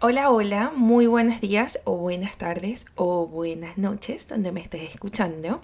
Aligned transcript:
Hola, 0.00 0.30
hola, 0.30 0.70
muy 0.76 1.08
buenos 1.08 1.40
días 1.40 1.80
o 1.82 1.96
buenas 1.96 2.36
tardes 2.36 2.86
o 2.94 3.26
buenas 3.26 3.78
noches 3.78 4.28
donde 4.28 4.52
me 4.52 4.60
estés 4.60 4.94
escuchando. 4.94 5.60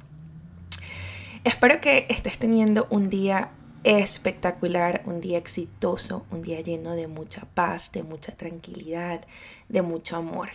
Espero 1.44 1.80
que 1.80 2.06
estés 2.08 2.40
teniendo 2.40 2.88
un 2.90 3.08
día 3.08 3.52
espectacular, 3.84 5.02
un 5.06 5.20
día 5.20 5.38
exitoso, 5.38 6.26
un 6.32 6.42
día 6.42 6.60
lleno 6.62 6.96
de 6.96 7.06
mucha 7.06 7.46
paz, 7.54 7.92
de 7.92 8.02
mucha 8.02 8.32
tranquilidad, 8.32 9.24
de 9.68 9.82
mucho 9.82 10.16
amor. 10.16 10.48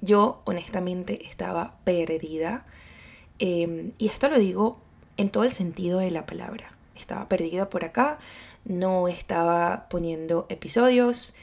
Yo 0.00 0.40
honestamente 0.44 1.26
estaba 1.26 1.78
perdida 1.82 2.64
em, 3.40 3.90
y 3.98 4.06
esto 4.06 4.28
lo 4.28 4.38
digo 4.38 4.78
en 5.16 5.30
todo 5.30 5.42
el 5.42 5.50
sentido 5.50 5.98
de 5.98 6.12
la 6.12 6.26
palabra. 6.26 6.70
Estaba 6.94 7.28
perdida 7.28 7.70
por 7.70 7.84
acá, 7.84 8.20
no 8.64 9.08
estaba 9.08 9.88
poniendo 9.90 10.46
episodios, 10.48 11.34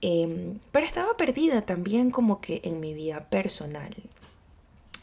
em, 0.00 0.58
pero 0.72 0.86
estaba 0.86 1.16
perdida 1.16 1.62
también 1.62 2.10
como 2.10 2.40
que 2.40 2.60
en 2.64 2.80
mi 2.80 2.94
vida 2.94 3.28
personal. 3.30 3.94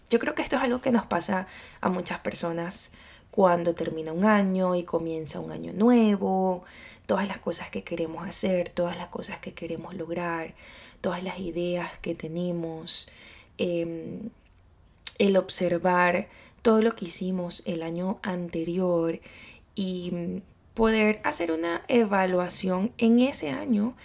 Yo 0.10 0.20
creo 0.20 0.36
que 0.36 0.42
esto 0.42 0.58
es 0.58 0.62
algo 0.62 0.82
que 0.82 0.92
nos 0.92 1.06
pasa 1.06 1.48
a 1.80 1.90
muchas 1.90 2.20
personas 2.20 2.92
cuando 3.32 3.74
termina 3.74 4.12
un 4.12 4.26
año 4.26 4.76
y 4.76 4.84
comienza 4.84 5.40
un 5.40 5.52
año 5.52 5.72
nuevo, 5.74 6.64
todas 7.06 7.28
las 7.28 7.40
cosas 7.40 7.70
que 7.70 7.84
queremos 7.84 8.28
hacer, 8.28 8.70
todas 8.70 8.98
las 8.98 9.08
cosas 9.08 9.40
que 9.40 9.54
queremos 9.54 9.96
lograr, 9.96 10.54
todas 11.00 11.24
las 11.24 11.40
ideas 11.40 11.90
que 12.02 12.14
tenemos, 12.14 13.08
em, 13.58 14.30
el 15.18 15.38
observar 15.38 16.28
todo 16.62 16.82
lo 16.82 16.92
que 16.96 17.06
hicimos 17.06 17.64
el 17.66 17.82
año 17.84 18.20
anterior 18.22 19.20
y 19.76 20.42
poder 20.74 21.22
hacer 21.24 21.52
una 21.52 21.84
evaluación 21.88 22.92
en 22.98 23.20
ese 23.20 23.50
año 23.50 23.96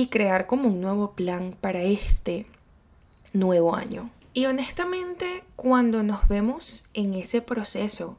y 0.00 0.06
crear 0.06 0.46
como 0.46 0.68
un 0.68 0.80
nuevo 0.80 1.12
plan 1.12 1.54
para 1.60 1.82
este 1.82 2.46
nuevo 3.34 3.76
año. 3.76 4.08
Y 4.32 4.46
honestamente, 4.46 5.44
cuando 5.56 6.02
nos 6.02 6.26
vemos 6.26 6.88
en 6.94 7.12
ese 7.12 7.42
proceso, 7.42 8.16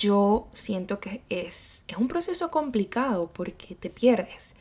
yo 0.00 0.48
siento 0.52 0.98
que 0.98 1.22
es, 1.28 1.84
es 1.86 1.96
un 1.96 2.08
proceso 2.08 2.50
complicado 2.50 3.30
porque 3.32 3.76
te 3.76 3.88
pierdes. 3.88 4.56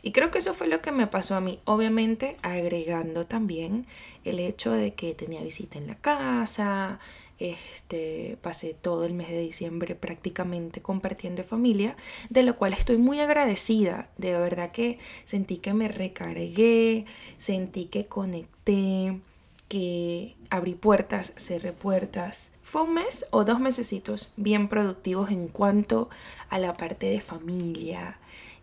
Y 0.00 0.12
creo 0.12 0.30
que 0.30 0.38
eso 0.38 0.54
fue 0.54 0.68
lo 0.68 0.80
que 0.80 0.92
me 0.92 1.08
pasó 1.08 1.34
a 1.34 1.40
mí, 1.40 1.58
obviamente 1.64 2.36
agregando 2.42 3.26
también 3.26 3.84
el 4.24 4.38
hecho 4.38 4.70
de 4.70 4.94
que 4.94 5.14
tenía 5.14 5.42
visita 5.42 5.78
en 5.78 5.88
la 5.88 5.96
casa, 5.96 7.00
este, 7.38 8.36
pasé 8.42 8.74
todo 8.74 9.04
el 9.04 9.14
mes 9.14 9.28
de 9.28 9.40
diciembre 9.40 9.94
prácticamente 9.94 10.82
compartiendo 10.82 11.44
familia, 11.44 11.96
de 12.30 12.42
lo 12.42 12.56
cual 12.56 12.72
estoy 12.72 12.98
muy 12.98 13.20
agradecida. 13.20 14.10
De 14.16 14.32
verdad 14.32 14.72
que 14.72 14.98
sentí 15.24 15.58
que 15.58 15.74
me 15.74 15.88
recargué, 15.88 17.06
sentí 17.38 17.86
que 17.86 18.06
conecté, 18.06 19.20
que 19.68 20.34
abrí 20.50 20.74
puertas, 20.74 21.32
cerré 21.36 21.72
puertas. 21.72 22.52
Fue 22.62 22.82
un 22.82 22.94
mes 22.94 23.26
o 23.30 23.44
dos 23.44 23.60
mesecitos 23.60 24.32
bien 24.36 24.68
productivos 24.68 25.30
en 25.30 25.48
cuanto 25.48 26.08
a 26.48 26.58
la 26.58 26.76
parte 26.76 27.06
de 27.06 27.20
familia 27.20 28.18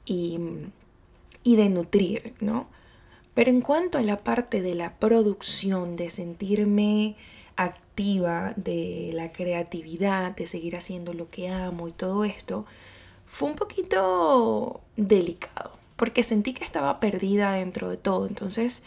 y, 0.06 0.40
y 1.44 1.56
de 1.56 1.70
nutrir, 1.70 2.34
¿no? 2.40 2.68
Pero 3.34 3.52
en 3.52 3.62
cuanto 3.62 3.98
a 3.98 4.02
la 4.02 4.24
parte 4.24 4.62
de 4.62 4.76
la 4.76 4.98
producción, 4.98 5.96
de 5.96 6.10
sentirme 6.10 7.16
de 7.96 9.12
la 9.14 9.32
creatividad, 9.32 10.36
de 10.36 10.48
seguir 10.48 10.76
haciendo 10.76 11.14
lo 11.14 11.30
que 11.30 11.50
amo 11.50 11.88
y 11.88 11.92
todo 11.94 12.26
esto, 12.26 12.66
fue 13.26 13.50
un 13.50 13.56
poquito 13.56 14.82
delicado, 14.98 15.72
porque 15.96 16.24
sentí 16.24 16.54
que 16.54 16.66
estaba 16.66 17.00
perdida 17.00 17.54
dentro 17.54 17.90
de 17.90 17.98
todo. 17.98 18.28
Entonces, 18.28 18.84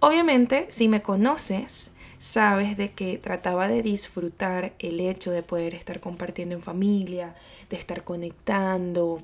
obviamente, 0.00 0.66
si 0.70 0.88
me 0.88 1.02
conoces, 1.02 1.92
sabes 2.18 2.76
de 2.76 2.92
que 2.92 3.16
trataba 3.18 3.68
de 3.68 3.82
disfrutar 3.82 4.74
el 4.80 4.98
hecho 5.00 5.30
de 5.30 5.44
poder 5.44 5.74
estar 5.74 6.00
compartiendo 6.00 6.56
en 6.56 6.60
familia, 6.60 7.36
de 7.70 7.76
estar 7.76 8.02
conectando, 8.02 9.22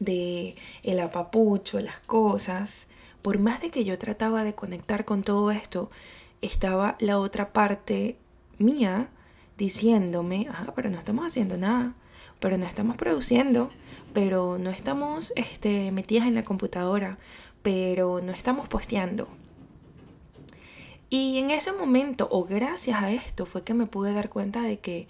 de 0.00 0.56
el 0.82 1.00
apapucho, 1.00 1.80
las 1.80 2.00
cosas. 2.00 2.88
Por 3.22 3.38
más 3.38 3.62
de 3.62 3.70
que 3.70 3.84
yo 3.84 3.96
trataba 3.96 4.44
de 4.44 4.54
conectar 4.54 5.06
con 5.06 5.22
todo 5.22 5.50
esto, 5.50 5.90
estaba 6.42 6.96
la 7.00 7.18
otra 7.18 7.54
parte 7.54 8.18
diciéndome, 9.56 10.48
ah, 10.50 10.72
pero 10.74 10.90
no 10.90 10.98
estamos 10.98 11.26
haciendo 11.26 11.56
nada, 11.56 11.94
pero 12.40 12.58
no 12.58 12.66
estamos 12.66 12.96
produciendo, 12.96 13.70
pero 14.12 14.58
no 14.58 14.70
estamos 14.70 15.32
este, 15.36 15.92
metidas 15.92 16.26
en 16.26 16.34
la 16.34 16.42
computadora, 16.42 17.18
pero 17.62 18.20
no 18.20 18.32
estamos 18.32 18.68
posteando. 18.68 19.28
Y 21.10 21.38
en 21.38 21.50
ese 21.50 21.72
momento, 21.72 22.28
o 22.30 22.44
gracias 22.44 23.02
a 23.02 23.12
esto, 23.12 23.46
fue 23.46 23.62
que 23.62 23.74
me 23.74 23.86
pude 23.86 24.12
dar 24.12 24.30
cuenta 24.30 24.62
de 24.62 24.78
que 24.78 25.06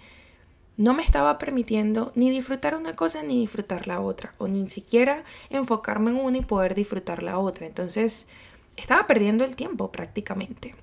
no 0.77 0.93
me 0.93 1.03
estaba 1.03 1.37
permitiendo 1.37 2.11
ni 2.15 2.29
disfrutar 2.29 2.75
una 2.75 2.93
cosa 2.93 3.23
ni 3.23 3.39
disfrutar 3.39 3.87
la 3.87 4.01
otra, 4.01 4.35
o 4.37 4.47
ni 4.47 4.67
siquiera 4.69 5.23
enfocarme 5.49 6.11
en 6.11 6.17
una 6.17 6.37
y 6.37 6.41
poder 6.41 6.75
disfrutar 6.75 7.23
la 7.23 7.39
otra. 7.39 7.65
Entonces, 7.65 8.27
estaba 8.75 9.07
perdiendo 9.07 9.45
el 9.45 9.55
tiempo 9.55 9.91
prácticamente. 9.91 10.75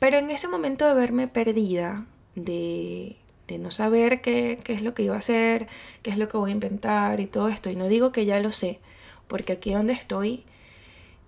Pero 0.00 0.16
en 0.16 0.30
ese 0.30 0.48
momento 0.48 0.88
de 0.88 0.94
verme 0.94 1.28
perdida, 1.28 2.06
de, 2.34 3.16
no 3.58 3.70
saber 3.70 4.22
qué, 4.22 4.58
qué 4.64 4.72
es 4.72 4.82
lo 4.82 4.94
que 4.94 5.02
iba 5.02 5.14
a 5.14 5.18
hacer, 5.18 5.68
qué 6.02 6.10
es 6.10 6.18
lo 6.18 6.28
que 6.28 6.38
voy 6.38 6.50
a 6.50 6.54
inventar 6.54 7.20
y 7.20 7.26
todo 7.26 7.48
esto, 7.48 7.68
y 7.68 7.76
no 7.76 7.86
digo 7.86 8.10
que 8.10 8.24
ya 8.24 8.40
lo 8.40 8.50
sé, 8.50 8.80
porque 9.28 9.52
aquí 9.52 9.74
donde 9.74 9.92
estoy, 9.92 10.44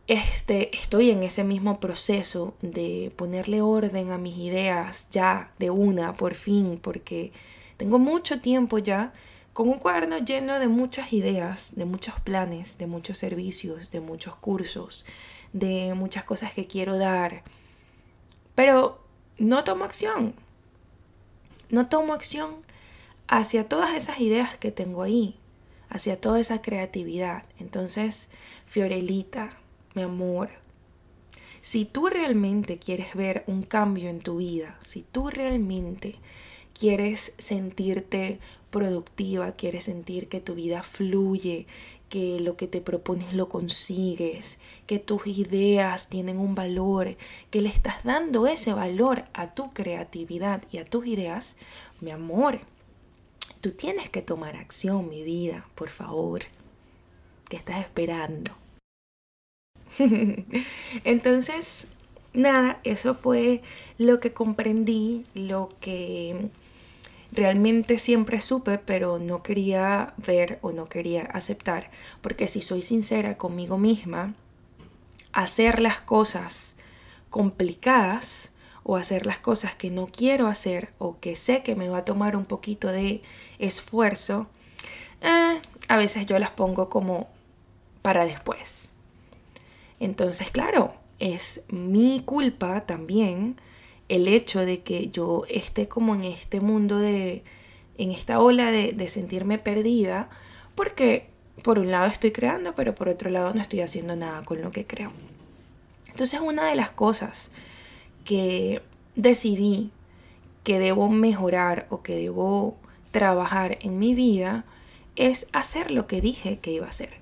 este, 0.07 0.75
estoy 0.75 1.11
en 1.11 1.23
ese 1.23 1.45
mismo 1.45 1.81
proceso 1.81 2.55
de 2.63 3.13
ponerle 3.15 3.61
orden 3.61 4.11
a 4.11 4.19
mis 4.19 4.39
ideas 4.39 5.09
ya 5.11 5.53
de 5.59 5.71
una, 5.71 6.15
por 6.15 6.35
fin, 6.35 6.81
porque 6.83 7.31
tengo 7.77 7.99
mucho 7.99 8.41
tiempo 8.41 8.79
ya 8.79 9.13
con 9.53 9.69
un 9.69 9.79
cuaderno 9.79 10.17
lleno 10.17 10.59
de 10.59 10.69
muchas 10.69 11.13
ideas, 11.13 11.75
de 11.77 11.85
muchos 11.85 12.15
planes, 12.21 12.79
de 12.79 12.87
muchos 12.87 13.19
servicios, 13.19 13.91
de 13.91 14.01
muchos 14.01 14.35
cursos, 14.37 15.05
de 15.53 15.93
muchas 15.95 16.25
cosas 16.25 16.55
que 16.55 16.67
quiero 16.67 16.97
dar 16.97 17.43
pero 18.55 19.01
no 19.39 19.65
tomo 19.65 19.85
acción. 19.85 20.35
No 21.71 21.89
tomo 21.89 22.13
acción 22.13 22.57
hacia 23.29 23.69
todas 23.69 23.95
esas 23.95 24.21
ideas 24.21 24.57
que 24.59 24.71
tengo 24.71 25.03
ahí, 25.03 25.37
hacia 25.89 26.21
toda 26.21 26.39
esa 26.39 26.61
creatividad. 26.61 27.45
Entonces, 27.59 28.29
Fiorelita, 28.67 29.59
mi 29.95 30.03
amor, 30.03 30.51
si 31.63 31.85
tú 31.85 32.09
realmente 32.09 32.79
quieres 32.79 33.15
ver 33.15 33.45
un 33.47 33.63
cambio 33.63 34.11
en 34.11 34.21
tu 34.21 34.39
vida, 34.39 34.79
si 34.83 35.03
tú 35.03 35.31
realmente 35.31 36.17
quieres 36.79 37.35
sentirte 37.39 38.41
productiva, 38.71 39.53
quieres 39.53 39.85
sentir 39.85 40.29
que 40.29 40.41
tu 40.41 40.55
vida 40.55 40.83
fluye, 40.83 41.67
que 42.13 42.41
lo 42.41 42.59
que 42.59 42.69
te 42.69 42.83
propones 42.83 43.33
lo 43.33 43.49
consigues, 43.49 44.59
que 44.87 44.99
tus 44.99 45.27
ideas 45.27 46.11
tienen 46.11 46.39
un 46.39 46.55
valor, 46.55 47.17
que 47.49 47.63
le 47.63 47.71
estás 47.71 48.05
dando 48.05 48.47
ese 48.47 48.75
valor 48.75 49.25
a 49.33 49.55
tu 49.55 49.73
creatividad 49.73 50.63
y 50.71 50.77
a 50.77 50.85
tus 50.85 51.07
ideas, 51.07 51.57
mi 52.03 52.11
amor, 52.11 52.59
tú 53.63 53.71
tienes 53.71 54.11
que 54.11 54.21
tomar 54.21 54.57
acción, 54.57 55.09
mi 55.09 55.23
vida, 55.23 55.67
por 55.75 55.89
favor. 55.89 56.43
¿Qué 57.49 57.57
estás 57.57 57.81
esperando? 57.81 58.53
Entonces, 61.05 61.87
nada, 62.35 62.79
eso 62.85 63.15
fue 63.15 63.63
lo 63.97 64.21
que 64.21 64.35
comprendí, 64.35 65.25
lo 65.33 65.71
que 65.81 66.51
realmente 67.33 67.99
siempre 67.99 68.39
supe, 68.39 68.79
pero 68.79 69.19
no 69.19 69.43
quería 69.43 70.15
ver 70.19 70.59
o 70.63 70.73
no 70.73 70.87
quería 70.87 71.23
aceptar, 71.23 71.91
porque 72.21 72.47
si 72.47 72.63
soy 72.63 72.83
sincera 72.83 73.39
conmigo 73.39 73.79
misma, 73.79 74.35
hacer 75.33 75.81
las 75.81 76.01
cosas 76.01 76.77
complicadas 77.31 78.53
o 78.85 78.97
hacer 78.97 79.25
las 79.25 79.39
cosas 79.39 79.75
que 79.75 79.91
no 79.91 80.07
quiero 80.07 80.47
hacer 80.47 80.93
o 80.99 81.19
que 81.19 81.35
sé 81.35 81.63
que 81.63 81.75
me 81.75 81.89
va 81.89 81.99
a 81.99 82.05
tomar 82.05 82.37
un 82.37 82.45
poquito 82.45 82.89
de 82.89 83.23
esfuerzo, 83.59 84.49
eh, 85.23 85.61
a 85.89 85.97
veces 85.97 86.27
yo 86.27 86.39
las 86.39 86.51
pongo 86.51 86.91
como 86.91 87.29
para 88.03 88.27
después. 88.27 88.93
Entonces, 90.01 90.51
claro, 90.51 90.95
es 91.19 91.63
mi 91.69 92.23
culpa 92.25 92.85
también 92.85 93.57
el 94.15 94.29
hecho 94.29 94.61
de 94.61 94.83
que 94.83 95.09
yo 95.09 95.45
esté 95.49 95.89
como 95.89 96.15
en 96.15 96.25
este 96.25 96.61
mundo 96.61 96.99
de, 96.99 97.45
en 97.97 98.13
esta 98.13 98.41
ola 98.41 98.71
de, 98.71 98.93
de 98.93 99.09
sentirme 99.09 99.59
perdida, 99.59 100.29
porque 100.75 101.29
por 101.63 101.79
un 101.79 101.91
lado 101.91 102.07
estoy 102.07 102.31
creando, 102.31 102.75
pero 102.75 102.95
por 102.95 103.09
otro 103.09 103.31
lado 103.31 103.55
no 103.55 103.63
estoy 103.63 103.81
haciendo 103.81 104.15
nada 104.15 104.43
con 104.45 104.61
lo 104.61 104.71
que 104.71 104.87
creo. 104.87 105.13
Entonces 106.11 106.41
una 106.41 106.67
de 106.67 106.77
las 106.77 106.91
cosas 106.91 107.53
que 108.25 108.83
decidí 109.17 109.91
que 110.63 110.79
debo 110.79 111.09
mejorar 111.09 111.87
o 111.89 112.03
que 112.03 112.15
debo 112.15 112.77
trabajar 113.13 113.79
en 113.81 113.99
mi 113.99 114.15
vida 114.15 114.65
es 115.17 115.47
hacer 115.53 115.91
lo 115.91 116.07
que 116.07 116.21
dije 116.21 116.59
que 116.59 116.73
iba 116.73 116.87
a 116.87 116.91
hacer. 116.91 117.15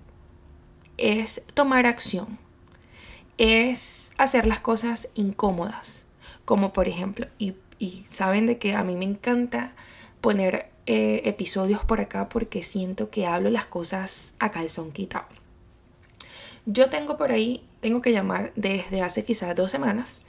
Es 0.97 1.45
tomar 1.55 1.87
acción. 1.87 2.39
es 3.39 4.13
hacer 4.19 4.47
las 4.47 4.61
cosas 4.61 5.09
incómodas, 5.15 6.05
como 6.51 6.73
por 6.73 6.89
ejemplo, 6.89 7.29
y, 7.39 7.55
saben 8.09 8.47
de 8.47 8.59
que 8.59 8.75
a 8.75 8.83
mí 8.83 8.97
me 8.97 9.05
encanta 9.05 9.71
poner 10.21 10.69
eh, 10.87 11.23
episodios 11.25 11.85
por 11.85 12.01
acá 12.01 12.29
porque 12.29 12.65
siento 12.65 13.09
que 13.09 13.25
hablo 13.25 13.51
las 13.51 13.67
cosas 13.67 14.35
a 14.41 14.51
calzón 14.51 14.91
quitado. 14.91 15.29
Yo 16.67 16.89
tengo 16.89 17.17
por 17.17 17.31
ahí, 17.31 17.65
tengo 17.79 18.03
que 18.03 18.11
llamar 18.11 18.51
desde 18.57 19.01
hace 19.01 19.25
quizás 19.25 19.55
dos 19.55 19.71
semanas, 19.71 20.23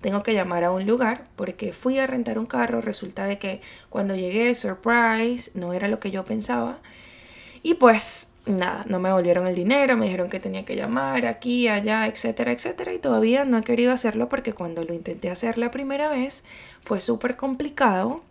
tengo 0.00 0.24
que 0.24 0.34
llamar 0.34 0.64
a 0.64 0.72
un 0.72 0.84
lugar 0.84 1.22
porque 1.36 1.72
fui 1.72 2.00
a 2.00 2.08
rentar 2.08 2.40
un 2.40 2.46
carro, 2.46 2.80
resulta 2.80 3.26
de 3.26 3.38
que 3.38 3.60
cuando 3.88 4.16
llegué, 4.16 4.52
surprise, 4.56 5.52
no 5.54 5.74
era 5.74 5.86
lo 5.86 6.00
que 6.00 6.10
yo 6.10 6.24
pensaba. 6.24 6.80
Y 7.62 7.74
pues 7.74 8.32
nada, 8.46 8.84
no 8.88 8.98
me 8.98 9.12
volvieron 9.12 9.46
el 9.46 9.54
dinero, 9.54 9.96
me 9.96 10.06
dijeron 10.06 10.30
que 10.30 10.40
tenía 10.40 10.64
que 10.64 10.76
llamar 10.76 11.26
aquí, 11.26 11.68
allá, 11.68 12.06
etcétera, 12.06 12.52
etcétera. 12.52 12.92
Y 12.92 12.98
todavía 12.98 13.44
no 13.44 13.58
he 13.58 13.62
querido 13.62 13.92
hacerlo 13.92 14.28
porque 14.28 14.52
cuando 14.52 14.84
lo 14.84 14.94
intenté 14.94 15.30
hacer 15.30 15.58
la 15.58 15.70
primera 15.70 16.08
vez 16.08 16.44
fue 16.80 17.00
súper 17.00 17.36
complicado. 17.36 18.22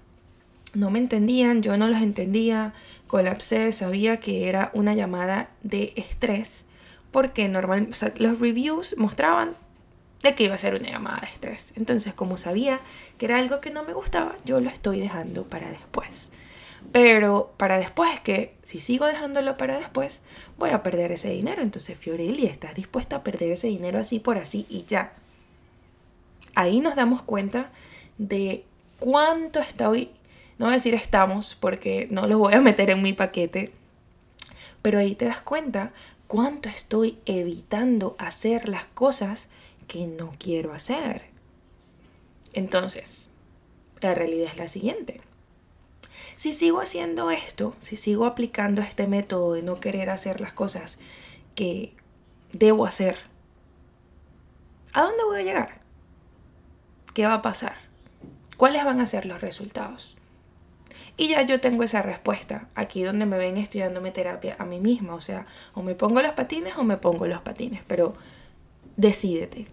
No 0.74 0.89
me 0.89 1.00
entendían, 1.00 1.62
yo 1.62 1.77
no 1.77 1.88
los 1.88 2.01
entendía, 2.01 2.74
colapsé, 3.07 3.71
sabía 3.71 4.18
que 4.18 4.47
era 4.50 4.69
una 4.74 4.94
llamada 4.94 5.50
de 5.63 5.94
estrés 5.95 6.65
porque 7.12 7.47
normal, 7.47 7.89
los 8.18 8.39
reviews 8.39 8.95
mostraban 8.97 9.56
de 10.21 10.35
que 10.35 10.44
iba 10.44 10.56
a 10.56 10.57
ser 10.57 10.75
una 10.75 10.89
llamada 10.89 11.21
de 11.21 11.27
estrés. 11.27 11.73
Entonces, 11.75 12.13
como 12.13 12.38
sabía 12.38 12.80
que 13.18 13.25
era 13.25 13.38
algo 13.38 13.62
que 13.62 13.71
no 13.71 13.83
me 13.83 13.94
gustaba, 13.94 14.35
yo 14.45 14.59
lo 14.59 14.69
estoy 14.69 15.00
dejando 15.00 15.45
para 15.45 15.69
después. 15.69 16.31
Pero 16.91 17.53
para 17.57 17.77
después 17.77 18.13
es 18.13 18.19
que 18.21 18.56
si 18.62 18.79
sigo 18.79 19.06
dejándolo 19.06 19.57
para 19.57 19.77
después, 19.77 20.21
voy 20.57 20.69
a 20.69 20.83
perder 20.83 21.12
ese 21.12 21.29
dinero. 21.29 21.62
Entonces, 21.62 21.97
Fiorelli, 21.97 22.45
¿estás 22.45 22.75
dispuesta 22.75 23.18
a 23.18 23.24
perder 23.24 23.51
ese 23.51 23.68
dinero 23.68 24.00
así 24.00 24.19
por 24.19 24.38
así 24.38 24.65
y 24.69 24.83
ya? 24.83 25.13
Ahí 26.56 26.79
nos 26.79 26.95
damos 26.95 27.21
cuenta 27.21 27.71
de 28.18 28.65
cuánto 29.00 29.59
estoy, 29.59 30.12
no 30.57 30.65
voy 30.65 30.74
a 30.74 30.77
decir 30.77 30.95
estamos 30.95 31.56
porque 31.56 32.07
no 32.09 32.25
lo 32.25 32.39
voy 32.39 32.53
a 32.53 32.62
meter 32.62 32.89
en 32.89 33.03
mi 33.03 33.13
paquete, 33.13 33.71
pero 34.81 35.00
ahí 35.00 35.13
te 35.13 35.25
das 35.25 35.41
cuenta 35.41 35.94
cuánto 36.27 36.69
estoy 36.69 37.19
evitando 37.25 38.15
hacer 38.18 38.69
las 38.69 38.85
cosas 38.85 39.50
que 39.88 40.07
no 40.07 40.33
quiero 40.39 40.73
hacer. 40.73 41.23
Entonces, 42.53 43.30
la 44.01 44.13
realidad 44.13 44.50
es 44.51 44.57
la 44.57 44.68
siguiente. 44.68 45.21
Si 46.38 46.54
sigo 46.54 46.81
haciendo 46.81 47.31
esto, 47.31 47.75
si 47.80 47.95
sigo 47.95 48.25
aplicando 48.25 48.84
este 48.84 49.07
método 49.07 49.54
de 49.54 49.63
no 49.63 49.80
querer 49.80 50.12
hacer 50.12 50.39
las 50.39 50.54
cosas 50.54 51.00
que 51.56 51.95
debo 52.54 52.86
hacer, 52.86 53.18
¿a 54.94 55.01
dónde 55.01 55.24
voy 55.24 55.42
a 55.42 55.44
llegar? 55.44 55.81
¿Qué 57.16 57.25
va 57.25 57.34
a 57.34 57.42
pasar? 57.42 57.78
¿Cuáles 58.56 58.86
van 58.86 59.01
a 59.01 59.07
ser 59.07 59.25
los 59.25 59.42
resultados? 59.42 60.16
Y 61.18 61.30
ya 61.30 61.42
yo 61.42 61.60
tengo 61.60 61.81
esa 61.81 62.04
respuesta 62.04 62.69
aquí 62.75 63.01
donde 63.01 63.25
me 63.25 63.40
ven 63.40 63.57
estudiándome 63.57 64.12
terapia 64.12 64.56
a 64.60 64.66
mí 64.66 64.80
misma. 64.80 65.16
O 65.16 65.22
sea, 65.22 65.48
o 65.74 65.81
me 65.81 65.95
pongo 65.95 66.22
los 66.22 66.33
patines 66.33 66.78
o 66.78 66.83
me 66.83 66.98
pongo 66.98 67.25
los 67.25 67.42
patines. 67.42 67.81
Pero 67.88 68.13
decídete. 68.95 69.66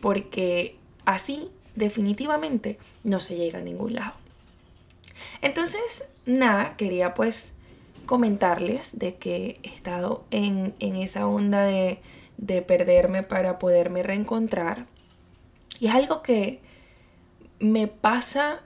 Porque 0.00 0.78
así 1.04 1.50
definitivamente 1.74 2.78
no 3.04 3.20
se 3.20 3.36
llega 3.36 3.58
a 3.58 3.62
ningún 3.62 3.94
lado. 3.96 4.14
Entonces, 5.42 6.08
nada, 6.26 6.76
quería 6.76 7.14
pues 7.14 7.54
comentarles 8.06 8.98
de 8.98 9.16
que 9.16 9.60
he 9.62 9.68
estado 9.68 10.24
en, 10.30 10.74
esa 10.80 11.26
onda 11.26 11.62
de, 11.64 12.00
de 12.36 12.62
perderme 12.62 13.22
para 13.22 13.58
poderme 13.58 14.02
reencontrar. 14.02 14.86
Y 15.80 15.88
es 15.88 15.94
algo 15.94 16.22
que 16.22 16.60
me 17.60 17.86
pasa 17.86 18.62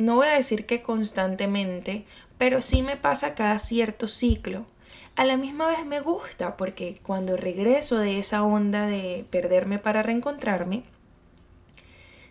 no 0.00 0.16
voy 0.16 0.28
a 0.28 0.34
decir 0.34 0.64
que 0.64 0.82
constantemente, 0.82 2.06
pero 2.38 2.62
sí 2.62 2.82
me 2.82 2.96
pasa 2.96 3.34
cada 3.34 3.58
cierto 3.58 4.08
ciclo. 4.08 4.66
A 5.14 5.26
la 5.26 5.36
misma 5.36 5.68
vez 5.68 5.84
me 5.84 6.00
gusta 6.00 6.56
porque 6.56 6.98
cuando 7.02 7.36
regreso 7.36 7.98
de 7.98 8.18
esa 8.18 8.42
onda 8.42 8.86
de 8.86 9.26
perderme 9.30 9.78
para 9.78 10.02
reencontrarme, 10.02 10.84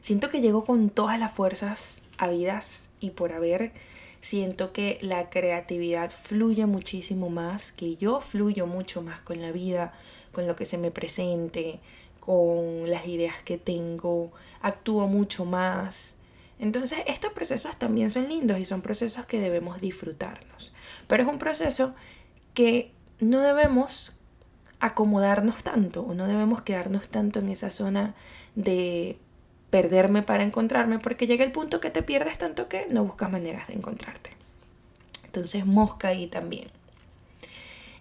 siento 0.02 0.30
que 0.30 0.42
llego 0.42 0.66
con 0.66 0.90
todas 0.90 1.20
las 1.20 1.32
fuerzas 1.32 2.02
habidas 2.20 2.90
y 3.00 3.12
por 3.12 3.32
haber. 3.32 3.72
Siento 4.22 4.74
que 4.74 5.00
la 5.02 5.30
creatividad 5.30 6.12
fluye 6.12 6.66
muchísimo 6.66 7.30
más, 7.30 7.72
que 7.72 7.96
yo 7.96 8.20
fluyo 8.20 8.68
mucho 8.68 9.02
más 9.02 9.22
con 9.22 9.42
la 9.42 9.52
vida, 9.52 9.94
con 10.34 10.46
lo 10.46 10.56
que 10.56 10.66
se 10.66 10.78
me 10.78 10.92
presente, 10.92 11.80
con 12.20 12.90
las 12.90 13.08
ideas 13.08 13.42
que 13.44 13.58
tengo, 13.58 14.32
actúo 14.62 15.08
mucho 15.08 15.46
más. 15.46 16.18
Entonces, 16.60 17.00
estos 17.08 17.32
procesos 17.32 17.78
también 17.78 18.10
son 18.10 18.28
lindos 18.28 18.60
y 18.60 18.66
son 18.66 18.82
procesos 18.82 19.26
que 19.26 19.40
debemos 19.40 19.80
disfrutarnos. 19.80 20.74
Pero 21.08 21.24
es 21.24 21.30
un 21.30 21.40
proceso 21.40 21.96
que 22.54 22.92
no 23.20 23.42
debemos 23.42 24.20
acomodarnos 24.82 25.64
tanto 25.64 26.02
o 26.02 26.14
no 26.14 26.28
debemos 26.28 26.62
quedarnos 26.62 27.08
tanto 27.10 27.40
en 27.40 27.50
esa 27.50 27.70
zona 27.70 28.16
de 28.56 29.18
perderme 29.70 30.24
para 30.24 30.44
encontrarme 30.44 31.00
porque 31.00 31.28
llega 31.28 31.44
el 31.44 31.52
punto 31.52 31.80
que 31.80 31.90
te 31.90 32.04
pierdes 32.04 32.38
tanto 32.38 32.68
que 32.68 32.88
no 32.90 33.04
buscas 33.04 33.32
maneras 33.32 33.68
de 33.68 33.76
encontrarte. 33.76 34.32
Entonces, 35.26 35.66
mosca 35.66 36.10
ahí 36.10 36.28
también. 36.28 36.70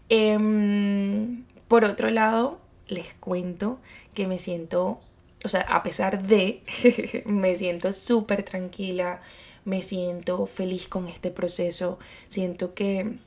Em, 0.08 1.44
por 1.68 1.84
otro 1.84 2.10
lado, 2.10 2.58
les 2.86 3.14
cuento 3.14 3.78
que 4.14 4.26
me 4.26 4.38
siento 4.38 5.00
o 5.44 5.48
sea, 5.48 5.60
a 5.62 5.82
pesar 5.82 6.22
de, 6.22 6.62
me 7.26 7.56
siento 7.56 7.92
súper 7.92 8.42
tranquila, 8.42 9.20
me 9.64 9.82
siento 9.82 10.46
feliz 10.46 10.88
con 10.88 11.08
este 11.08 11.30
proceso, 11.30 11.98
siento 12.28 12.74
que 12.74 13.18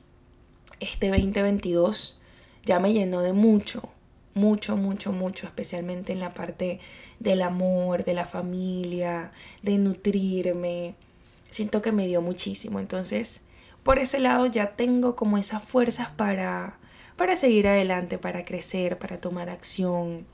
este 0.80 1.08
2022 1.08 2.20
ya 2.64 2.80
me 2.80 2.92
llenó 2.92 3.22
de 3.22 3.32
mucho, 3.32 3.88
mucho, 4.34 4.76
mucho, 4.76 5.12
mucho, 5.12 5.46
especialmente 5.46 6.12
en 6.12 6.20
la 6.20 6.34
parte 6.34 6.80
del 7.22 7.42
amor, 7.42 8.04
de 8.04 8.14
la 8.14 8.24
familia, 8.24 9.32
de 9.62 9.78
nutrirme. 9.78 10.94
Siento 11.50 11.82
que 11.82 11.92
me 11.92 12.06
dio 12.06 12.20
muchísimo. 12.20 12.80
Entonces, 12.80 13.42
por 13.82 13.98
ese 13.98 14.18
lado 14.18 14.46
ya 14.46 14.76
tengo 14.76 15.16
como 15.16 15.38
esas 15.38 15.62
fuerzas 15.62 16.10
para, 16.10 16.78
para 17.16 17.36
seguir 17.36 17.68
adelante, 17.68 18.18
para 18.18 18.44
crecer, 18.44 18.98
para 18.98 19.20
tomar 19.20 19.50
acción. 19.50 20.26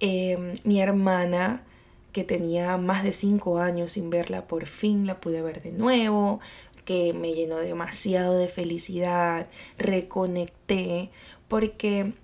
Em, 0.00 0.54
mi 0.64 0.80
hermana, 0.80 1.64
que 2.12 2.24
tenía 2.24 2.76
más 2.76 3.04
de 3.04 3.12
cinco 3.12 3.58
años 3.58 3.92
sin 3.92 4.10
verla, 4.10 4.46
por 4.46 4.66
fin 4.66 5.06
la 5.06 5.20
pude 5.20 5.42
ver 5.42 5.62
de 5.62 5.72
nuevo, 5.72 6.40
que 6.84 7.12
me 7.12 7.34
llenó 7.34 7.58
demasiado 7.58 8.36
de 8.36 8.48
felicidad, 8.48 9.48
reconecté, 9.78 11.10
porque 11.48 12.14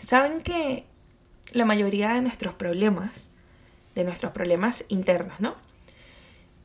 saben 0.00 0.40
que 0.42 0.84
la 1.52 1.64
mayoría 1.64 2.14
de 2.14 2.22
nuestros 2.22 2.54
problemas, 2.54 3.30
de 3.94 4.04
nuestros 4.04 4.32
problemas 4.32 4.84
internos, 4.88 5.40
¿no? 5.40 5.54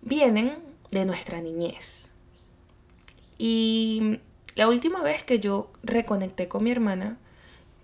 Vienen 0.02 0.58
de 0.92 1.06
nuestra 1.06 1.42
niñez. 1.42 2.14
Y 3.38 4.20
la 4.56 4.68
última 4.68 5.02
vez 5.02 5.24
que 5.24 5.40
yo 5.40 5.72
reconecté 5.84 6.48
con 6.48 6.64
mi 6.64 6.72
hermana, 6.72 7.18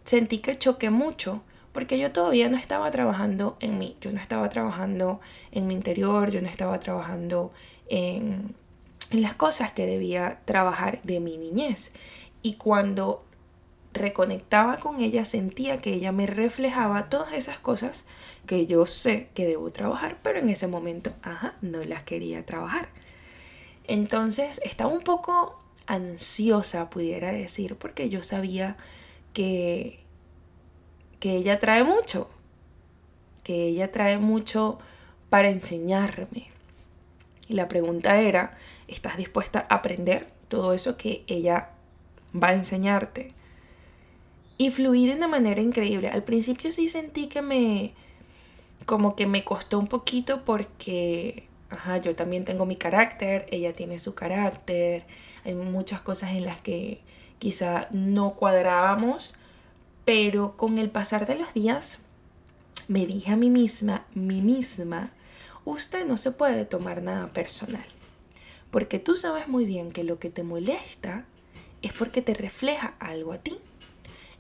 sentí 0.06 0.40
que 0.40 0.56
choqué 0.56 0.90
mucho 0.90 1.44
porque 1.74 1.98
yo 1.98 2.12
todavía 2.12 2.50
no 2.50 2.58
estaba 2.58 2.92
trabajando 2.92 3.58
en 3.62 3.78
mí, 3.78 3.96
yo 4.02 4.12
no 4.12 4.20
estaba 4.20 4.50
trabajando 4.50 5.22
en 5.52 5.68
mi 5.68 5.74
interior, 5.74 6.30
yo 6.30 6.42
no 6.42 6.50
estaba 6.50 6.80
trabajando 6.80 7.52
en, 7.88 8.56
en 9.12 9.22
las 9.22 9.36
cosas 9.36 9.72
que 9.72 9.86
debía 9.86 10.42
trabajar 10.46 11.02
de 11.04 11.20
mi 11.20 11.38
niñez. 11.38 11.94
Y 12.42 12.56
cuando 12.56 13.24
reconectaba 13.94 14.78
con 14.78 15.02
ella, 15.02 15.26
sentía 15.26 15.82
que 15.82 15.94
ella 15.94 16.12
me 16.12 16.28
reflejaba 16.28 17.10
todas 17.10 17.34
esas 17.34 17.60
cosas 17.60 18.06
que 18.46 18.66
yo 18.68 18.86
sé 18.86 19.30
que 19.34 19.46
debo 19.46 19.72
trabajar, 19.72 20.18
pero 20.24 20.40
en 20.40 20.50
ese 20.50 20.68
momento, 20.68 21.14
ajá, 21.22 21.56
no 21.62 21.84
las 21.84 22.04
quería 22.04 22.46
trabajar. 22.46 22.90
Entonces 23.86 24.62
estaba 24.64 24.92
un 24.92 25.02
poco 25.02 25.60
ansiosa, 25.88 26.90
pudiera 26.90 27.32
decir, 27.32 27.76
porque 27.76 28.10
yo 28.10 28.24
sabía 28.24 28.78
que 29.34 30.02
que 31.22 31.36
ella 31.36 31.60
trae 31.60 31.84
mucho, 31.84 32.28
que 33.44 33.68
ella 33.68 33.92
trae 33.92 34.18
mucho 34.18 34.80
para 35.30 35.52
enseñarme. 35.52 36.50
Y 37.48 37.54
la 37.54 37.68
pregunta 37.68 38.20
era, 38.20 38.58
¿estás 38.88 39.18
dispuesta 39.18 39.68
a 39.70 39.76
aprender 39.76 40.28
todo 40.48 40.74
eso 40.74 40.98
que 40.98 41.24
ella 41.28 41.70
va 42.36 42.50
a 42.50 42.54
enseñarte? 42.56 43.36
Y 44.62 44.70
fluir 44.70 45.10
de 45.10 45.16
una 45.16 45.28
manera 45.28 45.60
increíble. 45.60 46.10
Al 46.10 46.22
principio 46.22 46.72
sí 46.72 46.88
sentí 46.88 47.26
que 47.26 47.42
me, 47.42 47.96
como 48.86 49.16
que 49.16 49.26
me 49.26 49.44
costó 49.44 49.80
un 49.80 49.88
poquito 49.88 50.46
porque, 50.46 51.48
ajá, 51.72 51.98
yo 51.98 52.16
también 52.16 52.46
tengo 52.46 52.68
mi 52.68 52.76
carácter, 52.76 53.48
ella 53.50 53.74
tiene 53.74 53.98
su 53.98 54.14
carácter, 54.14 55.04
hay 55.46 55.56
muchas 55.56 56.02
cosas 56.02 56.34
en 56.34 56.46
las 56.46 56.62
que 56.62 57.02
quizá 57.40 57.88
no 57.90 58.36
cuadrábamos, 58.36 59.34
Pero 60.06 60.56
con 60.58 60.78
el 60.78 60.92
pasar 60.92 61.26
de 61.26 61.38
los 61.38 61.56
días, 61.56 62.02
me 62.88 63.08
dije 63.08 63.32
a 63.32 63.38
mí 63.38 63.50
misma, 63.50 64.06
mí 64.14 64.42
misma, 64.42 65.10
usted 65.66 66.06
no 66.06 66.18
se 66.18 66.30
puede 66.30 66.66
tomar 66.66 67.02
nada 67.02 67.34
personal. 67.34 67.88
Porque 68.70 69.00
tú 69.00 69.16
sabes 69.16 69.48
muy 69.48 69.66
bien 69.66 69.92
que 69.92 70.04
lo 70.04 70.20
que 70.20 70.30
te 70.30 70.44
molesta 70.44 71.26
es 71.82 71.94
porque 71.94 72.22
te 72.22 72.36
refleja 72.36 72.94
algo 73.00 73.34
a 73.34 73.40
ti. 73.40 73.58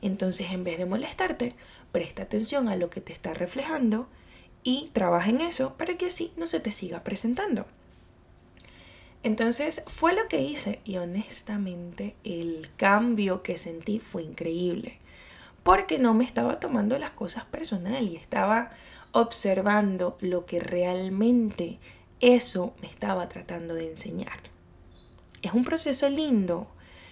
Entonces, 0.01 0.51
en 0.51 0.63
vez 0.63 0.77
de 0.77 0.85
molestarte, 0.85 1.55
presta 1.91 2.23
atención 2.23 2.69
a 2.69 2.75
lo 2.75 2.89
que 2.89 3.01
te 3.01 3.13
está 3.13 3.33
reflejando 3.33 4.07
y 4.63 4.89
trabaja 4.93 5.29
en 5.29 5.41
eso 5.41 5.75
para 5.77 5.97
que 5.97 6.07
así 6.07 6.31
no 6.37 6.47
se 6.47 6.59
te 6.59 6.71
siga 6.71 7.03
presentando. 7.03 7.65
Entonces 9.23 9.83
fue 9.85 10.13
lo 10.13 10.27
que 10.27 10.41
hice 10.41 10.79
y 10.83 10.97
honestamente 10.97 12.15
el 12.23 12.69
cambio 12.75 13.43
que 13.43 13.55
sentí 13.55 13.99
fue 13.99 14.23
increíble 14.23 14.99
porque 15.63 15.99
no 15.99 16.15
me 16.15 16.23
estaba 16.23 16.59
tomando 16.59 16.97
las 16.97 17.11
cosas 17.11 17.45
personal 17.45 18.07
y 18.07 18.15
estaba 18.15 18.71
observando 19.11 20.17
lo 20.21 20.45
que 20.45 20.59
realmente 20.59 21.77
eso 22.19 22.73
me 22.81 22.87
estaba 22.87 23.27
tratando 23.27 23.75
de 23.75 23.89
enseñar. 23.89 24.39
Es 25.43 25.53
un 25.53 25.65
proceso 25.65 26.09
lindo, 26.09 26.67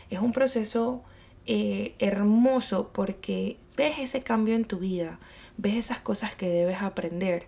es 0.09 0.19
un 0.19 0.33
proceso 0.33 1.03
eh, 1.51 1.95
hermoso 1.97 2.91
porque 2.93 3.57
ves 3.75 3.97
ese 3.97 4.21
cambio 4.21 4.53
en 4.53 4.65
tu 4.65 4.77
vida, 4.77 5.19
ves 5.57 5.73
esas 5.77 5.99
cosas 5.99 6.35
que 6.35 6.47
debes 6.47 6.83
aprender. 6.83 7.47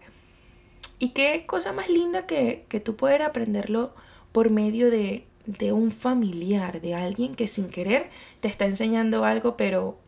Y 0.98 1.10
qué 1.10 1.46
cosa 1.46 1.72
más 1.72 1.88
linda 1.88 2.26
que, 2.26 2.66
que 2.68 2.80
tú 2.80 2.96
poder 2.96 3.22
aprenderlo 3.22 3.94
por 4.32 4.50
medio 4.50 4.90
de, 4.90 5.28
de 5.46 5.72
un 5.72 5.92
familiar, 5.92 6.82
de 6.82 6.96
alguien 6.96 7.36
que 7.36 7.46
sin 7.46 7.70
querer 7.70 8.10
te 8.40 8.48
está 8.48 8.66
enseñando 8.66 9.24
algo, 9.24 9.56
pero 9.56 10.00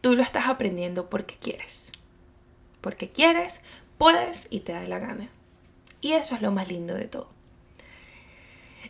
tú 0.00 0.14
lo 0.14 0.22
estás 0.22 0.48
aprendiendo 0.48 1.10
porque 1.10 1.36
quieres. 1.36 1.92
Porque 2.80 3.10
quieres, 3.10 3.60
puedes 3.98 4.46
y 4.48 4.60
te 4.60 4.72
da 4.72 4.84
la 4.84 4.98
gana. 4.98 5.28
Y 6.00 6.12
eso 6.12 6.34
es 6.34 6.40
lo 6.40 6.52
más 6.52 6.70
lindo 6.70 6.94
de 6.94 7.06
todo. 7.06 7.28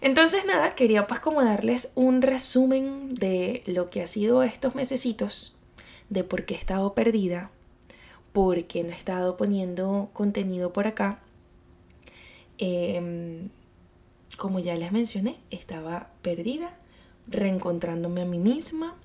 Entonces 0.01 0.45
nada, 0.45 0.75
quería 0.75 1.07
pues 1.07 1.21
como 1.21 1.45
darles 1.45 1.91
un 1.95 2.23
resumen 2.23 3.15
de 3.15 3.63
lo 3.67 3.91
que 3.91 4.03
ha 4.03 4.07
sido 4.07 4.43
estos 4.43 4.75
mesecitos, 4.75 5.57
de 6.09 6.25
por 6.25 6.45
qué 6.45 6.55
he 6.55 6.59
estado 6.59 6.95
perdida, 6.95 7.51
por 8.33 8.65
qué 8.65 8.85
no 8.85 8.91
he 8.91 8.97
estado 8.97 9.37
poniendo 9.37 10.11
contenido 10.13 10.73
por 10.73 10.87
acá. 10.87 11.21
Em, 12.59 13.51
como 14.37 14.61
ya 14.61 14.77
les 14.77 14.93
mencioné, 14.93 15.37
estaba 15.51 16.11
perdida, 16.23 16.79
reencontrándome 17.27 18.23
a 18.23 18.27
mí 18.27 18.39
misma. 18.39 18.97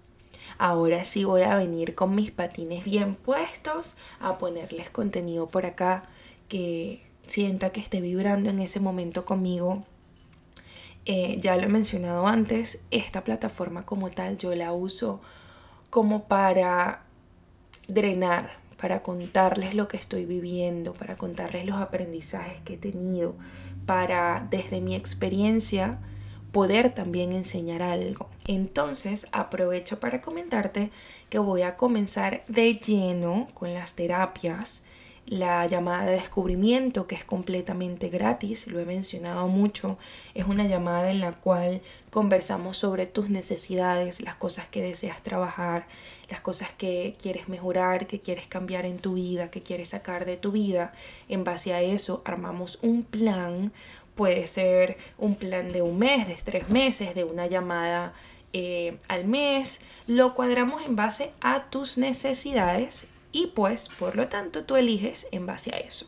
Ahora 0.57 1.03
sí 1.05 1.23
voy 1.23 1.41
a 1.41 1.55
venir 1.55 1.95
con 1.95 2.13
mis 2.15 2.29
patines 2.31 2.83
bien 2.83 3.15
puestos 3.15 3.95
a 4.19 4.37
ponerles 4.37 4.89
contenido 4.89 5.47
por 5.47 5.65
acá 5.65 6.03
que 6.49 7.01
sienta 7.25 7.71
que 7.71 7.79
esté 7.79 8.01
vibrando 8.01 8.49
en 8.49 8.59
ese 8.59 8.79
momento 8.79 9.25
conmigo. 9.25 9.85
Eh, 11.05 11.37
ya 11.41 11.57
lo 11.57 11.63
he 11.63 11.69
mencionado 11.69 12.27
antes, 12.27 12.79
esta 12.89 13.23
plataforma 13.23 13.85
como 13.85 14.09
tal 14.09 14.37
yo 14.37 14.55
la 14.55 14.71
uso 14.71 15.21
como 15.89 16.23
para 16.23 17.03
drenar, 17.87 18.57
para 18.79 19.03
contarles 19.03 19.75
lo 19.75 19.87
que 19.87 19.97
estoy 19.97 20.25
viviendo, 20.25 20.93
para 20.93 21.17
contarles 21.17 21.65
los 21.65 21.77
aprendizajes 21.77 22.61
que 22.61 22.75
he 22.75 22.77
tenido, 22.77 23.35
para 23.85 24.47
desde 24.49 24.79
mi 24.79 24.95
experiencia 24.95 25.99
poder 26.53 26.93
también 26.93 27.33
enseñar 27.33 27.81
algo. 27.81 28.29
Entonces 28.47 29.27
aprovecho 29.31 29.99
para 29.99 30.21
comentarte 30.21 30.91
que 31.29 31.39
voy 31.39 31.63
a 31.63 31.75
comenzar 31.75 32.43
de 32.47 32.75
lleno 32.75 33.47
con 33.53 33.73
las 33.73 33.95
terapias 33.95 34.83
la 35.25 35.65
llamada 35.67 36.05
de 36.05 36.13
descubrimiento 36.13 37.07
que 37.07 37.15
es 37.15 37.23
completamente 37.23 38.09
gratis, 38.09 38.67
lo 38.67 38.79
he 38.79 38.85
mencionado 38.85 39.47
mucho, 39.47 39.97
es 40.33 40.45
una 40.45 40.65
llamada 40.65 41.11
en 41.11 41.21
la 41.21 41.31
cual 41.31 41.81
conversamos 42.09 42.77
sobre 42.77 43.05
tus 43.05 43.29
necesidades, 43.29 44.21
las 44.21 44.35
cosas 44.35 44.67
que 44.67 44.81
deseas 44.81 45.23
trabajar, 45.23 45.87
las 46.29 46.41
cosas 46.41 46.69
que 46.77 47.15
quieres 47.21 47.47
mejorar, 47.47 48.05
que 48.05 48.19
quieres 48.19 48.47
cambiar 48.47 48.85
en 48.85 48.99
tu 48.99 49.13
vida, 49.13 49.49
que 49.49 49.63
quieres 49.63 49.89
sacar 49.89 50.25
de 50.25 50.37
tu 50.37 50.51
vida. 50.51 50.93
En 51.29 51.43
base 51.43 51.73
a 51.73 51.81
eso 51.81 52.21
armamos 52.25 52.79
un 52.81 53.03
plan, 53.03 53.71
puede 54.15 54.45
ser 54.45 54.97
un 55.17 55.35
plan 55.35 55.71
de 55.71 55.81
un 55.81 55.97
mes, 55.99 56.27
de 56.27 56.35
tres 56.43 56.69
meses, 56.69 57.15
de 57.15 57.23
una 57.23 57.47
llamada 57.47 58.13
eh, 58.55 58.99
al 59.07 59.25
mes, 59.25 59.81
lo 60.05 60.35
cuadramos 60.35 60.85
en 60.85 60.95
base 60.95 61.31
a 61.41 61.71
tus 61.71 61.97
necesidades 61.97 63.07
y 63.33 63.47
pues 63.47 63.89
por 63.99 64.15
lo 64.15 64.29
tanto 64.29 64.63
tú 64.63 64.77
eliges 64.77 65.27
en 65.31 65.45
base 65.45 65.75
a 65.75 65.79
eso. 65.79 66.05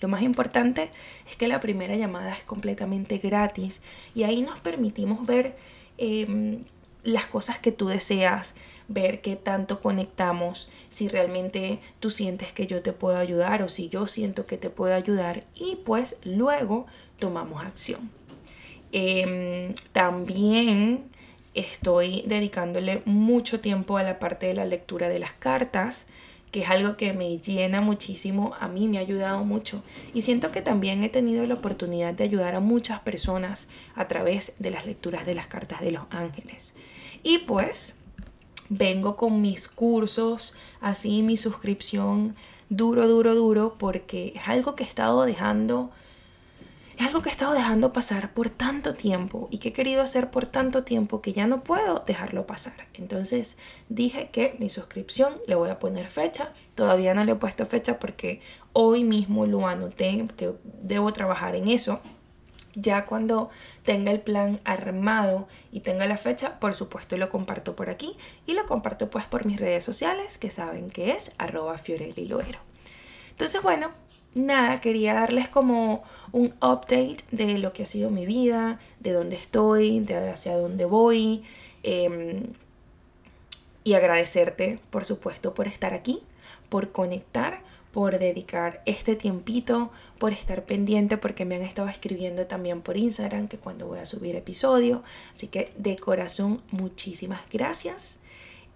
Lo 0.00 0.08
más 0.08 0.22
importante 0.22 0.92
es 1.28 1.36
que 1.36 1.48
la 1.48 1.58
primera 1.58 1.96
llamada 1.96 2.34
es 2.36 2.44
completamente 2.44 3.18
gratis 3.18 3.82
y 4.14 4.22
ahí 4.22 4.42
nos 4.42 4.60
permitimos 4.60 5.26
ver 5.26 5.56
em, 5.98 6.64
las 7.02 7.26
cosas 7.26 7.58
que 7.58 7.72
tú 7.72 7.88
deseas, 7.88 8.54
ver 8.88 9.22
qué 9.22 9.36
tanto 9.36 9.80
conectamos, 9.80 10.68
si 10.90 11.08
realmente 11.08 11.80
tú 11.98 12.10
sientes 12.10 12.52
que 12.52 12.66
yo 12.66 12.82
te 12.82 12.92
puedo 12.92 13.16
ayudar 13.16 13.62
o 13.62 13.68
si 13.68 13.88
yo 13.88 14.06
siento 14.06 14.46
que 14.46 14.58
te 14.58 14.70
puedo 14.70 14.94
ayudar 14.94 15.44
y 15.54 15.76
pues 15.84 16.18
luego 16.22 16.86
tomamos 17.18 17.64
acción. 17.64 18.10
Em, 18.92 19.74
también 19.92 21.10
estoy 21.56 22.22
dedicándole 22.26 23.02
mucho 23.04 23.60
tiempo 23.60 23.96
a 23.96 24.02
la 24.02 24.18
parte 24.18 24.46
de 24.46 24.54
la 24.54 24.64
lectura 24.64 25.08
de 25.08 25.18
las 25.18 25.32
cartas, 25.32 26.06
que 26.52 26.62
es 26.62 26.70
algo 26.70 26.96
que 26.96 27.12
me 27.12 27.38
llena 27.38 27.80
muchísimo, 27.80 28.54
a 28.60 28.68
mí 28.68 28.86
me 28.88 28.98
ha 28.98 29.00
ayudado 29.00 29.44
mucho 29.44 29.82
y 30.14 30.22
siento 30.22 30.52
que 30.52 30.62
también 30.62 31.02
he 31.02 31.08
tenido 31.08 31.44
la 31.46 31.54
oportunidad 31.54 32.14
de 32.14 32.24
ayudar 32.24 32.54
a 32.54 32.60
muchas 32.60 33.00
personas 33.00 33.68
a 33.94 34.06
través 34.06 34.52
de 34.58 34.70
las 34.70 34.86
lecturas 34.86 35.26
de 35.26 35.34
las 35.34 35.48
cartas 35.48 35.80
de 35.80 35.90
los 35.90 36.04
ángeles. 36.10 36.74
Y 37.22 37.38
pues 37.38 37.96
vengo 38.68 39.16
con 39.16 39.40
mis 39.40 39.68
cursos, 39.68 40.54
así 40.80 41.22
mi 41.22 41.36
suscripción 41.36 42.36
duro, 42.68 43.08
duro, 43.08 43.34
duro, 43.34 43.76
porque 43.78 44.32
es 44.36 44.48
algo 44.48 44.74
que 44.74 44.84
he 44.84 44.86
estado 44.86 45.24
dejando 45.24 45.90
es 46.96 47.06
algo 47.06 47.20
que 47.20 47.28
he 47.28 47.32
estado 47.32 47.52
dejando 47.52 47.92
pasar 47.92 48.32
por 48.32 48.48
tanto 48.48 48.94
tiempo 48.94 49.48
y 49.50 49.58
que 49.58 49.68
he 49.68 49.72
querido 49.72 50.00
hacer 50.00 50.30
por 50.30 50.46
tanto 50.46 50.82
tiempo 50.82 51.20
que 51.20 51.34
ya 51.34 51.46
no 51.46 51.62
puedo 51.62 52.02
dejarlo 52.06 52.46
pasar. 52.46 52.88
Entonces 52.94 53.58
dije 53.90 54.30
que 54.32 54.56
mi 54.58 54.70
suscripción 54.70 55.34
le 55.46 55.56
voy 55.56 55.68
a 55.68 55.78
poner 55.78 56.06
fecha. 56.06 56.54
Todavía 56.74 57.12
no 57.12 57.24
le 57.24 57.32
he 57.32 57.36
puesto 57.36 57.66
fecha 57.66 57.98
porque 57.98 58.40
hoy 58.72 59.04
mismo 59.04 59.44
lo 59.44 59.66
anoté, 59.66 60.26
que 60.36 60.54
debo 60.64 61.12
trabajar 61.12 61.54
en 61.54 61.68
eso. 61.68 62.00
Ya 62.74 63.04
cuando 63.04 63.50
tenga 63.84 64.10
el 64.10 64.20
plan 64.20 64.60
armado 64.64 65.48
y 65.72 65.80
tenga 65.80 66.06
la 66.06 66.16
fecha, 66.16 66.58
por 66.60 66.74
supuesto 66.74 67.18
lo 67.18 67.28
comparto 67.28 67.76
por 67.76 67.90
aquí 67.90 68.16
y 68.46 68.54
lo 68.54 68.64
comparto 68.66 69.10
pues 69.10 69.26
por 69.26 69.44
mis 69.44 69.60
redes 69.60 69.84
sociales 69.84 70.38
que 70.38 70.48
saben 70.48 70.90
que 70.90 71.10
es 71.10 71.32
arroba 71.36 71.76
Fiorelli 71.76 72.26
Loero. 72.26 72.60
Entonces 73.30 73.62
bueno, 73.62 73.90
nada, 74.36 74.80
quería 74.80 75.14
darles 75.14 75.48
como 75.48 76.04
un 76.32 76.54
update 76.62 77.18
de 77.32 77.58
lo 77.58 77.72
que 77.72 77.82
ha 77.82 77.86
sido 77.86 78.10
mi 78.10 78.26
vida, 78.26 78.78
de 79.00 79.12
dónde 79.12 79.36
estoy, 79.36 80.00
de 80.00 80.30
hacia 80.30 80.56
dónde 80.56 80.84
voy. 80.84 81.42
Em, 81.82 82.52
y 83.84 83.94
agradecerte, 83.94 84.80
por 84.90 85.04
supuesto, 85.04 85.54
por 85.54 85.68
estar 85.68 85.94
aquí, 85.94 86.22
por 86.68 86.90
conectar, 86.90 87.62
por 87.92 88.18
dedicar 88.18 88.82
este 88.84 89.16
tiempito, 89.16 89.90
por 90.18 90.32
estar 90.32 90.64
pendiente, 90.64 91.16
porque 91.16 91.44
me 91.44 91.56
han 91.56 91.62
estado 91.62 91.88
escribiendo 91.88 92.46
también 92.46 92.82
por 92.82 92.96
Instagram 92.96 93.48
que 93.48 93.58
cuando 93.58 93.86
voy 93.86 94.00
a 94.00 94.04
subir 94.04 94.36
episodio. 94.36 95.02
Así 95.32 95.48
que 95.48 95.72
de 95.78 95.96
corazón, 95.96 96.60
muchísimas 96.72 97.40
gracias. 97.50 98.18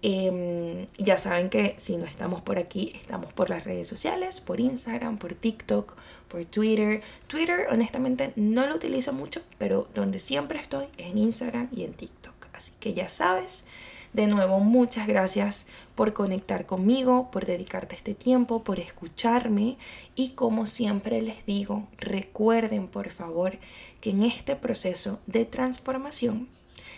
Em, 0.03 0.87
ya 0.97 1.17
saben 1.19 1.49
que 1.49 1.75
si 1.77 1.97
no 1.97 2.05
estamos 2.05 2.41
por 2.41 2.57
aquí, 2.57 2.93
estamos 2.95 3.33
por 3.33 3.51
las 3.51 3.65
redes 3.65 3.87
sociales, 3.87 4.41
por 4.41 4.59
Instagram, 4.59 5.17
por 5.17 5.35
TikTok, 5.35 5.93
por 6.27 6.43
Twitter. 6.45 7.01
Twitter, 7.27 7.67
honestamente, 7.69 8.33
no 8.35 8.65
lo 8.65 8.75
utilizo 8.75 9.13
mucho, 9.13 9.41
pero 9.59 9.87
donde 9.93 10.17
siempre 10.17 10.59
estoy 10.59 10.85
es 10.97 11.11
en 11.11 11.19
Instagram 11.19 11.69
y 11.71 11.83
en 11.83 11.93
TikTok. 11.93 12.33
Así 12.53 12.71
que 12.79 12.93
ya 12.93 13.09
sabes. 13.09 13.65
De 14.13 14.27
nuevo, 14.27 14.59
muchas 14.59 15.07
gracias 15.07 15.67
por 15.95 16.11
conectar 16.11 16.65
conmigo, 16.65 17.31
por 17.31 17.45
dedicarte 17.45 17.95
este 17.95 18.13
tiempo, 18.13 18.61
por 18.61 18.81
escucharme 18.81 19.77
y 20.15 20.31
como 20.31 20.65
siempre 20.65 21.21
les 21.21 21.45
digo, 21.45 21.87
recuerden 21.97 22.89
por 22.89 23.09
favor 23.09 23.57
que 24.01 24.09
en 24.09 24.23
este 24.23 24.57
proceso 24.57 25.21
de 25.27 25.45
transformación 25.45 26.49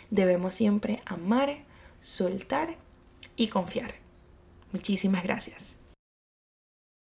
debemos 0.09 0.55
siempre 0.55 1.01
amar, 1.05 1.59
soltar 2.01 2.77
y 3.35 3.47
confiar. 3.47 3.95
Muchísimas 4.71 5.23
gracias. 5.23 5.77